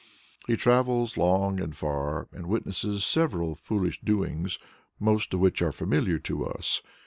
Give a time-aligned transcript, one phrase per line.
[0.47, 4.57] He travels long and far, and witnesses several foolish doings,
[4.99, 6.81] most of which are familiar to us.